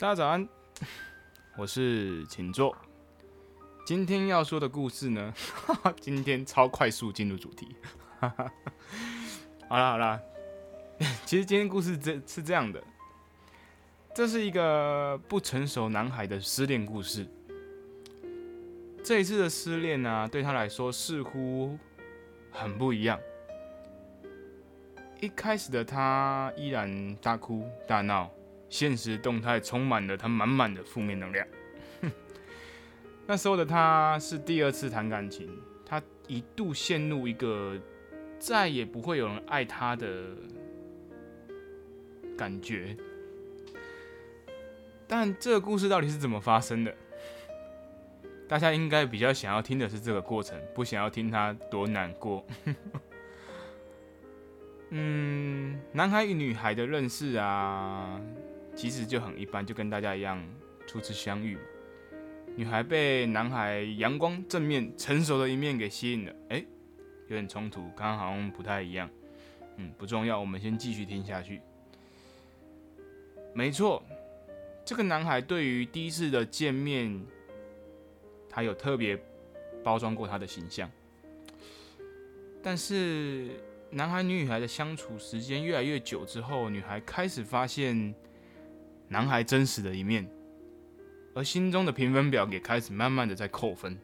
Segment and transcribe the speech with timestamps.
[0.00, 0.48] 大家早安，
[1.58, 2.76] 我是请坐。
[3.84, 5.34] 今天要说的故事呢，
[6.00, 7.74] 今天超快速进入主题。
[8.20, 8.28] 好
[9.76, 10.20] 啦好啦，
[11.26, 12.80] 其实今天故事这是这样的，
[14.14, 17.26] 这是一个不成熟男孩的失恋故事。
[19.02, 21.76] 这一次的失恋呢，对他来说似乎
[22.52, 23.18] 很不一样。
[25.20, 28.30] 一开始的他依然大哭大闹，
[28.68, 31.46] 现实动态充满了他满满的负面能量。
[33.26, 35.50] 那时候的他是第二次谈感情，
[35.84, 37.76] 他一度陷入一个
[38.38, 40.36] 再也不会有人爱他的
[42.36, 42.96] 感觉。
[45.06, 46.94] 但这个故事到底是怎么发生的？
[48.46, 52.46] 大家应该比较想要听的是这个过程，不想要听他多难过。
[54.88, 58.18] 嗯，男孩与女孩的认识啊，
[58.78, 60.40] 其实就很一般，就跟大家一样
[60.86, 61.58] 初次相遇。
[62.54, 66.64] 女孩被男孩阳光、正面、成熟的一面给吸引了，哎，
[67.26, 69.10] 有点冲突，刚刚好像不太一样。
[69.78, 71.60] 嗯，不重要，我们先继续听下去。
[73.52, 74.00] 没错，
[74.84, 77.20] 这个男孩对于第一次的见面，
[78.48, 79.20] 他有特别
[79.82, 80.88] 包装过他的形象，
[82.62, 83.48] 但是。
[83.90, 88.14] 男孩女女孩的相处时间越来越久之后，女孩开始发现
[89.08, 90.28] 男孩真实的一面，
[91.34, 93.98] 而心中的评分表也开始慢慢的在扣分。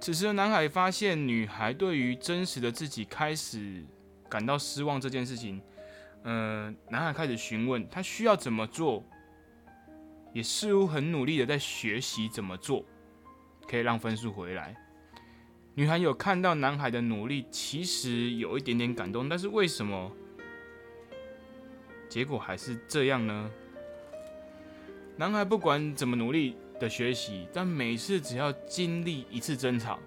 [0.00, 3.84] 此时的男孩发现女孩对于真实的自己开始
[4.28, 5.62] 感到失望这件事情，
[6.24, 9.04] 嗯，男孩开始询问他需要怎么做，
[10.32, 12.84] 也似乎很努力的在学习怎么做，
[13.68, 14.76] 可以让分数回来。
[15.74, 20.12] 女孩有看到男孩的努力，其实有一点点感动，但是为什么
[22.08, 23.50] 结果还是这样呢？
[25.16, 29.98] 男孩不管怎么努力的学习，但每次只要经历一次争吵，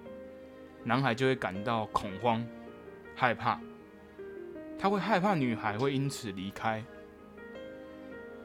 [0.84, 2.46] 男孩就会感到恐慌、
[3.16, 3.60] 害怕，
[4.80, 6.84] 他会害怕女孩会因此离开。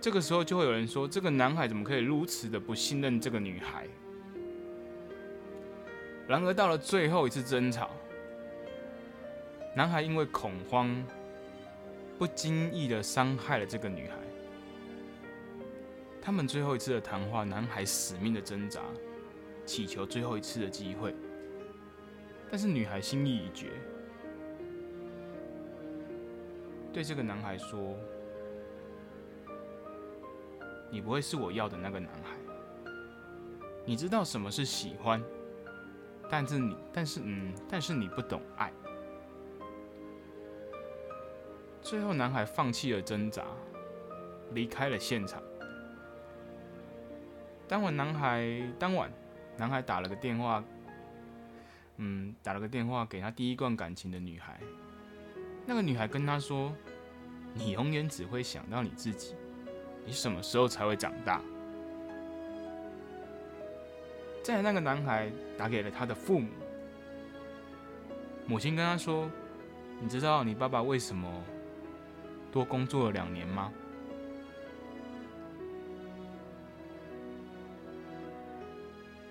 [0.00, 3.86] 这个时候就会有人说：这个男孩怎么可以如此的不信任这个女孩？
[6.28, 7.90] 然而到了最后一次争吵，
[9.74, 11.04] 男孩因为恐慌，
[12.18, 14.16] 不经意的伤害了这个女孩。
[16.22, 18.82] 他们最后一次的谈话，男孩死命的挣扎，
[19.64, 21.14] 祈求最后一次的机会，
[22.50, 23.70] 但是女孩心意已决，
[26.92, 27.96] 对这个男孩说
[30.90, 32.36] ：“你不会是我要的那个男孩，
[33.84, 35.22] 你知道什么是喜欢。”
[36.32, 38.72] 但是你，但是嗯，但是你不懂爱。
[41.82, 43.44] 最后，男孩放弃了挣扎，
[44.52, 45.42] 离开了现场。
[47.70, 49.08] 当晚，男孩当晚，
[49.56, 50.64] 男孩打了个电话，
[51.98, 54.58] 嗯，打了个电话给他第一段感情的女孩。
[55.64, 56.74] 那个女孩跟他说
[57.54, 59.36] ：“你永远只会想到你自己，
[60.04, 61.40] 你什么时候才会长大？”
[64.42, 66.48] 在那个男孩打给了他的父母，
[68.46, 69.30] 母亲跟他说
[70.02, 71.32] ：“你知道你爸爸为什么
[72.50, 73.72] 多工作了两年吗？”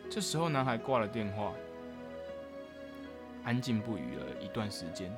[0.10, 1.54] 这时候，男孩挂了电话，
[3.44, 5.16] 安静不语了一段时间，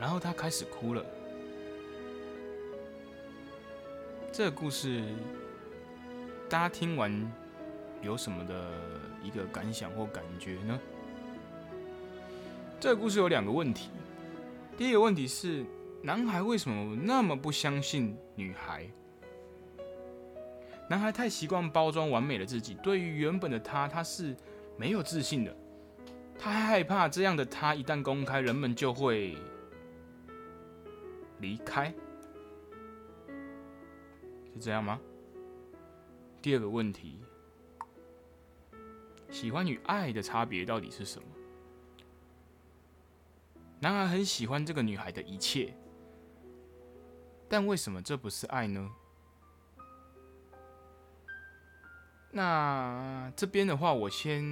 [0.00, 1.04] 然后他开始哭了。
[4.32, 5.04] 这个故事。
[6.48, 7.32] 大家听完
[8.02, 8.72] 有什么的
[9.22, 10.78] 一个感想或感觉呢？
[12.78, 13.88] 这个故事有两个问题。
[14.76, 15.64] 第一个问题是，
[16.02, 18.86] 男孩为什么那么不相信女孩？
[20.92, 24.36] 男孩太习惯包装完美的自己，对于原本的他，他是
[24.76, 25.56] 没有自信的。
[26.38, 29.34] 他害怕这样的他一旦公开，人们就会
[31.38, 31.90] 离开。
[34.52, 35.00] 是这样吗？
[36.42, 37.18] 第二个问题，
[39.30, 41.26] 喜欢与爱的差别到底是什么？
[43.80, 45.72] 男孩很喜欢这个女孩的一切，
[47.48, 48.90] 但为什么这不是爱呢？
[52.32, 54.42] 那这边的话，我先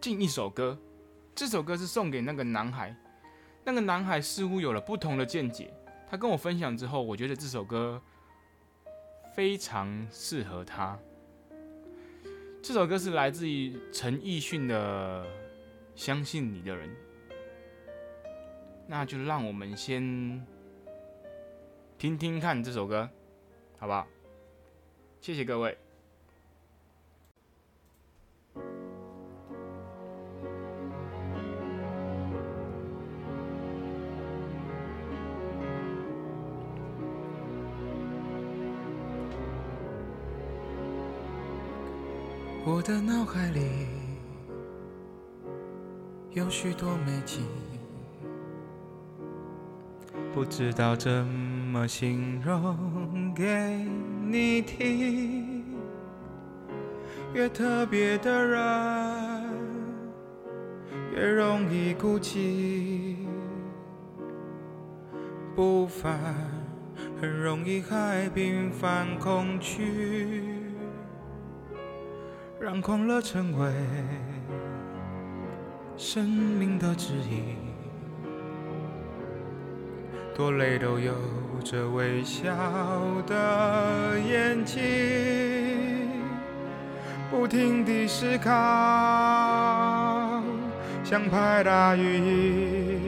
[0.00, 0.78] 进一首歌，
[1.34, 2.96] 这首歌是送给那个男孩。
[3.64, 5.70] 那个男孩似乎有了不同的见解，
[6.08, 8.00] 他跟我分享之后，我觉得这首歌。
[9.34, 10.98] 非常适合他。
[12.60, 15.24] 这首歌是来自于陈奕迅的
[15.94, 16.88] 《相信你的人》，
[18.88, 20.44] 那就让我们先
[21.98, 23.08] 听听看这首歌，
[23.78, 24.08] 好不好？
[25.20, 25.78] 谢谢各位。
[42.88, 43.60] 的脑海里
[46.30, 47.42] 有许多美景，
[50.32, 53.44] 不知道怎么形容给
[54.26, 55.62] 你听。
[57.34, 58.62] 越特别的人，
[61.12, 63.16] 越容易孤寂，
[65.54, 66.18] 不凡
[67.20, 70.57] 很容易害平凡恐惧。
[72.60, 73.70] 让快乐成为
[75.96, 77.54] 生命的指引，
[80.36, 81.14] 多累都有
[81.64, 82.50] 着微笑
[83.28, 86.10] 的眼睛，
[87.30, 88.50] 不停地思考，
[91.04, 92.98] 像拍打羽翼，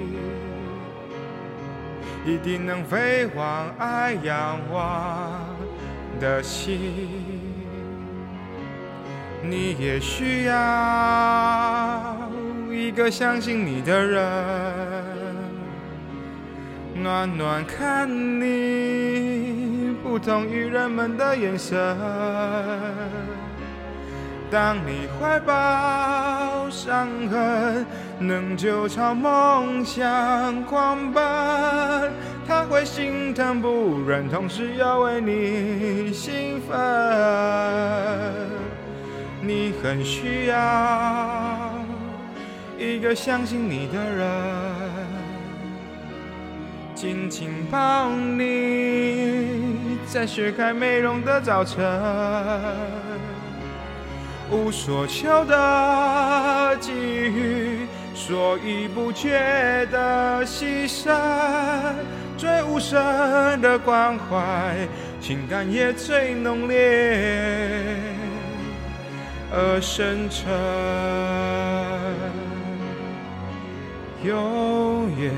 [2.24, 5.32] 一定能飞往爱仰望
[6.20, 7.29] 的心。
[9.42, 10.54] 你也需要
[12.70, 14.22] 一个相信你的人，
[16.94, 18.08] 暖暖看
[18.40, 21.96] 你不同于人们的眼神。
[24.50, 27.86] 当你怀抱伤痕，
[28.18, 31.22] 能就朝梦想狂奔，
[32.46, 36.76] 他会心疼不忍，同时又为你兴奋。
[39.42, 41.72] 你很需要
[42.78, 44.28] 一个相信你的人，
[46.94, 51.82] 紧紧抱你，在雪开美容的早晨，
[54.50, 61.14] 无所求的给予，所以不觉得牺牲，
[62.36, 64.86] 最无声的关怀，
[65.18, 67.99] 情感也最浓烈。
[69.80, 70.46] 深沉，
[74.22, 75.32] 永远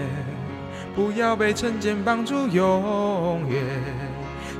[0.94, 3.62] 不要被成见绑住，永远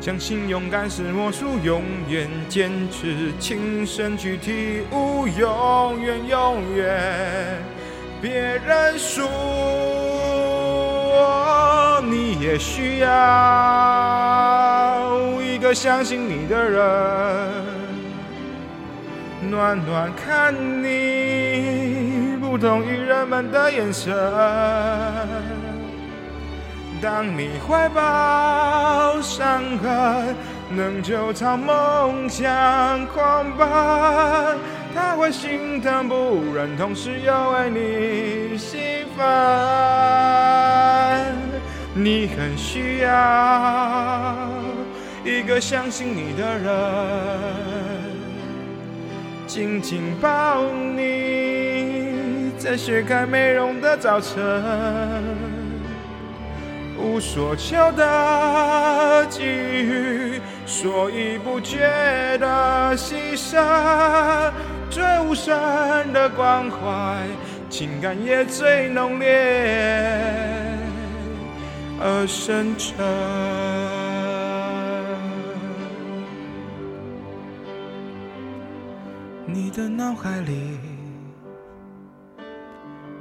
[0.00, 7.62] 相信勇敢是魔术，永远坚持亲身去体悟，永远永远
[8.20, 9.23] 别认输，
[12.05, 13.08] 你也需要
[15.40, 17.81] 一个相信你的人。
[19.50, 24.15] 暖暖看你，不同于人们的眼神。
[27.03, 30.37] 当你怀抱伤痕，
[30.71, 33.69] 能就朝梦想狂奔，
[34.94, 38.81] 他会心疼不忍，同时又为你兴
[39.17, 39.27] 奋。
[41.95, 44.49] 你很需要
[45.25, 48.22] 一个相信你的人。
[49.54, 50.64] 紧紧抱
[50.96, 54.40] 你，在雪开美容的早晨，
[56.99, 61.80] 无所求的给予，所以不觉
[62.38, 64.50] 得牺牲，
[64.88, 65.54] 最无声
[66.14, 67.18] 的关怀，
[67.68, 69.28] 情感也最浓烈
[72.00, 72.97] 而深沉。
[79.64, 80.76] 你的脑海里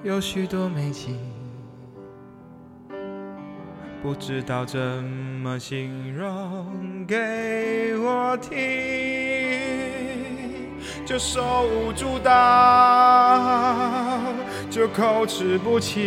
[0.04, 1.16] 有许多美景，
[4.02, 8.58] 不知道怎么形容给我听，
[11.06, 12.34] 就手舞足蹈，
[14.68, 16.02] 就口齿不清。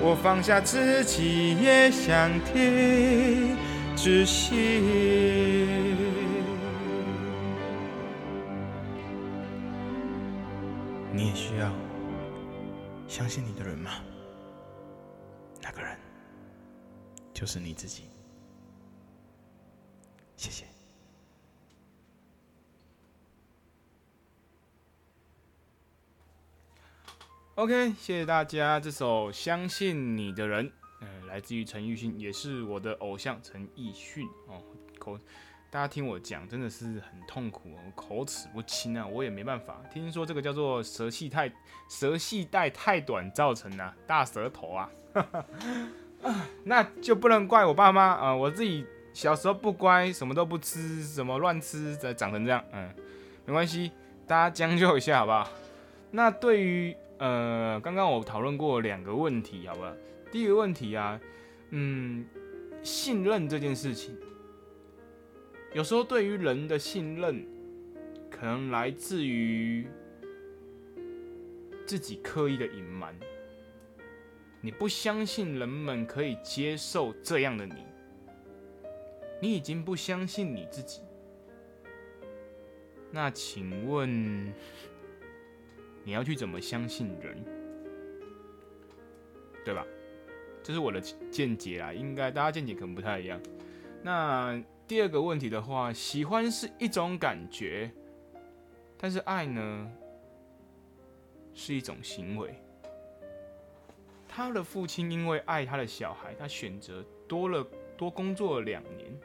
[0.00, 3.56] 我放下自己，也想听
[3.96, 4.82] 窒息。
[11.18, 11.68] 你也需要
[13.08, 13.90] 相信你的人吗？
[15.60, 15.98] 那个人
[17.34, 18.04] 就是你自己。
[20.36, 20.64] 谢谢。
[27.56, 28.78] OK，谢谢大家。
[28.78, 30.68] 这首《相信你的人》，
[31.00, 34.62] 呃，来自于陈奕迅，也是我的偶像陈奕迅哦。
[35.00, 35.18] 口。
[35.70, 39.80] 大家听我讲，真的是很痛苦哦，口齿不清啊，我也没办法。
[39.92, 41.52] 听说这个叫做舌系太
[41.90, 44.90] 舌系带太短造成的大舌头 啊。
[46.64, 52.64] 那就不能怪我爸妈啊、我自己小时候不乖，什么都不吃，什么乱吃，才长成这样。
[52.72, 52.90] 嗯，
[53.44, 53.92] 没关系，
[54.26, 55.50] 大家将就一下，好不好？
[56.10, 59.92] 那对于呃，刚刚我讨论过两个问题，好不好？
[60.32, 61.20] 第一个问题啊，
[61.70, 62.26] 嗯，
[62.82, 64.16] 信任这件事情，
[65.74, 67.46] 有时候对于人的信任，
[68.30, 69.86] 可能来自于
[71.86, 73.14] 自己刻意的隐瞒。
[74.60, 77.84] 你不相信人们可以接受这样的你，
[79.40, 81.02] 你已经不相信你自己。
[83.10, 84.52] 那请问，
[86.02, 87.44] 你要去怎么相信人？
[89.64, 89.86] 对吧？
[90.62, 93.40] 这是我的见解啊，应该大家见解可能不太一样。
[94.02, 97.90] 那第二个问题的话，喜欢是一种感觉，
[98.96, 99.92] 但是爱呢，
[101.52, 102.54] 是一种行为。
[104.26, 107.62] 他的父亲因为爱他的小孩，他选择多了
[107.98, 109.20] 多工作了两年。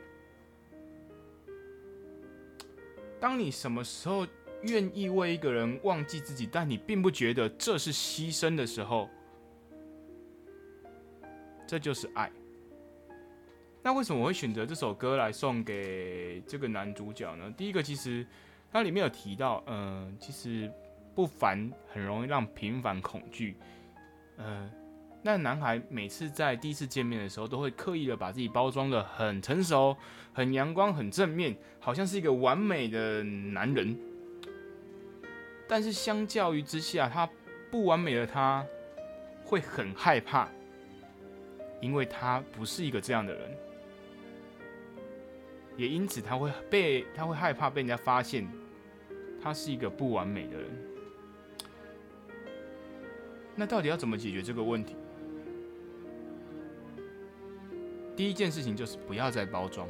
[3.22, 4.28] 当你什么时候
[4.64, 9.10] 愿意为一个人忘记自己，但你并不觉得这是牺牲的时候，
[11.66, 12.30] 这就是爱。
[13.86, 17.54] 那为什么我会选择这首歌来送给这个男主角呢？
[17.58, 18.26] 第一个，其实
[18.72, 20.72] 它里面有提到，嗯、其实
[21.14, 23.58] 不凡很容易让平凡恐惧，
[24.38, 24.72] 呃，
[25.22, 29.96] 那男孩每次在第一次见面的时候，都会刻意的把自己包装的很成熟、
[30.32, 34.00] 很阳光、很正面，好像是一个完美的男人。
[35.68, 37.30] 但是相较于之下，他
[37.70, 38.66] 不完美的他
[39.44, 40.48] 会很害怕，
[41.82, 43.58] 因为他不是一个这样的人，
[45.76, 48.48] 也因此他会被他会害怕被人家发现
[49.42, 50.70] 他是一个不完美的人。
[53.56, 54.96] 那到底要怎么解决这个问题？
[58.16, 59.88] 第一件事情就是不要再包装。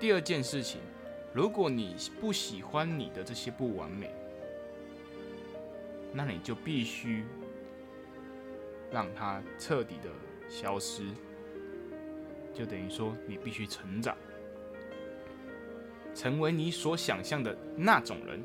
[0.00, 0.80] 第二件事情，
[1.32, 4.10] 如果你不喜欢你的这些不完美，
[6.12, 7.24] 那你就必须
[8.90, 10.10] 让它彻底的
[10.48, 11.02] 消失，
[12.58, 14.16] 就等于说你必须成长，
[16.12, 18.42] 成为你所想象的那种人，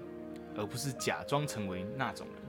[0.55, 2.43] 而不是假装成为那种人。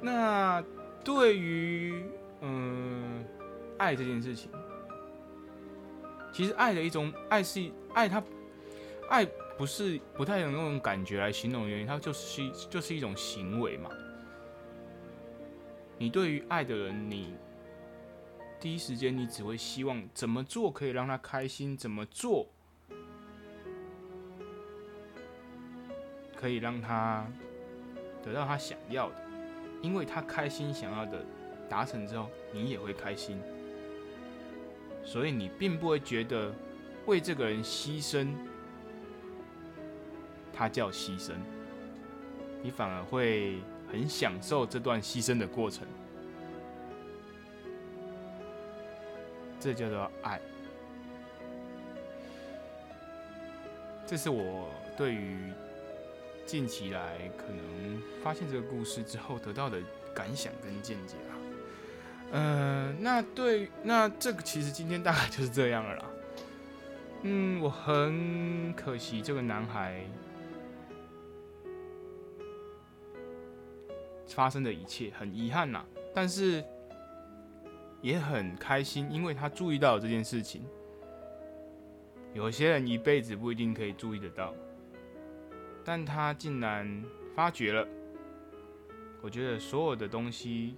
[0.00, 0.60] 那
[1.04, 2.04] 对于
[2.40, 3.24] 嗯
[3.78, 4.50] 爱这件事情，
[6.32, 8.20] 其实爱的一种爱是爱它，
[9.08, 9.24] 爱
[9.56, 13.88] 不是不太能用感觉来形容原因，它就是一就是一种行为嘛。
[15.96, 17.34] 你对于爱的人，你
[18.58, 22.48] 第一时间你只会希望怎么做可以让他开心，怎么做
[26.34, 27.26] 可以让他
[28.24, 29.16] 得到他想要的。
[29.82, 31.24] 因为他开心想要的
[31.68, 33.38] 达成之后，你也会开心，
[35.04, 36.52] 所以你并不会觉得
[37.04, 38.34] 为这个人牺牲，
[40.52, 41.34] 他叫牺牲，
[42.62, 45.86] 你反而会很享受这段牺牲的过程，
[49.60, 50.40] 这叫做爱。
[54.06, 55.52] 这是我对于
[56.46, 59.80] 近期来可能发现这个故事之后得到的
[60.14, 61.34] 感想跟见解啊。
[62.32, 66.04] 呃，那对，那这个其实今天大概就是这样了啦。
[67.22, 70.04] 嗯，我很可惜这个男孩
[74.28, 75.84] 发生的一切，很遗憾呐、
[76.14, 76.62] 但是
[78.06, 80.64] 也很开心，因为他注意到了这件事情。
[82.32, 84.54] 有些人一辈子不一定可以注意得到。
[85.84, 87.84] 但他竟然发觉了，
[89.20, 90.76] 我觉得所有的东西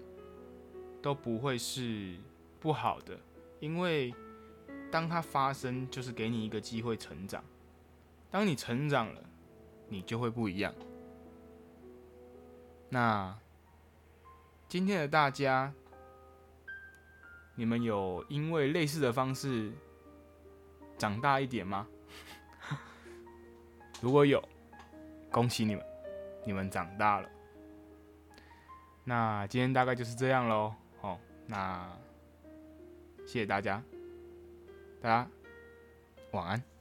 [1.03, 2.17] 都不会是
[2.61, 3.19] 不好的，
[3.61, 4.15] 因为
[4.91, 7.45] 当它发生，就是给你一个机会成长。
[8.31, 9.23] 当你成长了，
[9.91, 10.75] 你就会不一样。
[12.89, 13.39] 那
[14.67, 15.75] 今天的大家，
[17.59, 19.73] 你们有因为类似的方式
[20.97, 21.85] 长大一点吗？
[24.01, 24.41] 如果有，
[25.29, 25.85] 恭喜你们，
[26.47, 27.29] 你们长大了。
[29.03, 30.73] 那今天大概就是这样喽。
[31.01, 31.91] 哦，那
[33.27, 33.83] 谢谢大家，
[35.01, 35.29] 大家
[36.31, 36.78] 晚安。